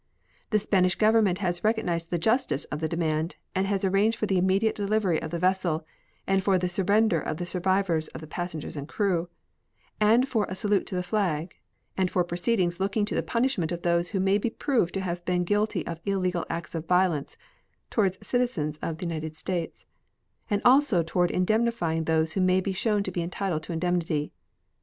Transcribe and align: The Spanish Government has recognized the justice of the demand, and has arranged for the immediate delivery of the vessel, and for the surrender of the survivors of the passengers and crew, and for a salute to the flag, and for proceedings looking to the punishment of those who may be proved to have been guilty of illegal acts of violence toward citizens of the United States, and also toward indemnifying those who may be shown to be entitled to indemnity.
The 0.49 0.57
Spanish 0.57 0.95
Government 0.95 1.37
has 1.45 1.63
recognized 1.63 2.09
the 2.09 2.17
justice 2.17 2.63
of 2.71 2.79
the 2.79 2.87
demand, 2.89 3.35
and 3.53 3.67
has 3.67 3.85
arranged 3.85 4.17
for 4.17 4.25
the 4.25 4.39
immediate 4.39 4.73
delivery 4.73 5.21
of 5.21 5.29
the 5.29 5.37
vessel, 5.37 5.85
and 6.25 6.43
for 6.43 6.57
the 6.57 6.67
surrender 6.67 7.21
of 7.21 7.37
the 7.37 7.45
survivors 7.45 8.07
of 8.07 8.19
the 8.21 8.25
passengers 8.25 8.75
and 8.75 8.87
crew, 8.87 9.29
and 9.99 10.27
for 10.27 10.47
a 10.49 10.55
salute 10.55 10.87
to 10.87 10.95
the 10.95 11.03
flag, 11.03 11.55
and 11.95 12.09
for 12.09 12.23
proceedings 12.23 12.79
looking 12.79 13.05
to 13.05 13.13
the 13.13 13.21
punishment 13.21 13.71
of 13.71 13.83
those 13.83 14.09
who 14.09 14.19
may 14.19 14.39
be 14.39 14.49
proved 14.49 14.95
to 14.95 15.01
have 15.01 15.23
been 15.23 15.43
guilty 15.43 15.85
of 15.85 16.01
illegal 16.03 16.47
acts 16.49 16.73
of 16.73 16.87
violence 16.87 17.37
toward 17.91 18.17
citizens 18.25 18.79
of 18.81 18.97
the 18.97 19.05
United 19.05 19.35
States, 19.37 19.85
and 20.49 20.63
also 20.65 21.03
toward 21.03 21.29
indemnifying 21.29 22.05
those 22.05 22.33
who 22.33 22.41
may 22.41 22.59
be 22.59 22.73
shown 22.73 23.03
to 23.03 23.11
be 23.11 23.21
entitled 23.21 23.61
to 23.61 23.71
indemnity. 23.71 24.33